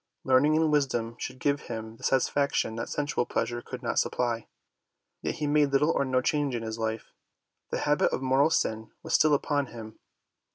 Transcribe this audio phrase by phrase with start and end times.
[0.23, 4.47] Learning and wisdom should give him the satisfaction that sensual pleasure could not supply.
[5.21, 7.11] Yet he made little or no change in his life.
[7.69, 9.99] The habit of mortal sin was still upon him.